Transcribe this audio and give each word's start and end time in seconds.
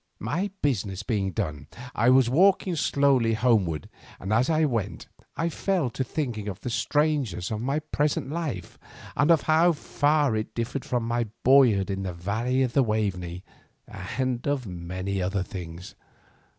My 0.17 0.49
business 0.63 1.03
being 1.03 1.31
done 1.31 1.67
I 1.93 2.09
was 2.09 2.27
walking 2.27 2.75
slowly 2.75 3.35
homeward, 3.35 3.87
and 4.19 4.33
as 4.33 4.49
I 4.49 4.65
went 4.65 5.05
I 5.37 5.47
fell 5.47 5.91
to 5.91 6.03
thinking 6.03 6.47
of 6.47 6.59
the 6.61 6.71
strangeness 6.71 7.51
of 7.51 7.61
my 7.61 7.77
present 7.81 8.31
life 8.31 8.79
and 9.15 9.29
of 9.29 9.43
how 9.43 9.73
far 9.73 10.35
it 10.35 10.55
differed 10.55 10.85
from 10.85 11.03
my 11.07 11.27
boyhood 11.43 11.91
in 11.91 12.01
the 12.01 12.13
valley 12.13 12.63
of 12.63 12.73
the 12.73 12.81
Waveney, 12.81 13.43
and 13.87 14.47
of 14.47 14.65
many 14.65 15.21
other 15.21 15.43
things. 15.43 15.93